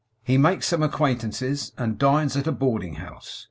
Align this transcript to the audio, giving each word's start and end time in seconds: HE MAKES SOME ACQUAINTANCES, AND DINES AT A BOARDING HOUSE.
HE 0.23 0.39
MAKES 0.39 0.65
SOME 0.65 0.81
ACQUAINTANCES, 0.81 1.73
AND 1.77 1.99
DINES 1.99 2.35
AT 2.35 2.47
A 2.47 2.51
BOARDING 2.51 2.95
HOUSE. 2.95 3.39